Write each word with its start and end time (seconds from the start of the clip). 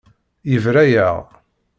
Yebra-yaɣ. 0.51 1.17